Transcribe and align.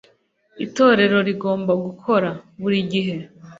itorero 0.65 1.17
rigomba 1.27 1.73
gukora. 1.85 2.29
burigihe 2.61 3.15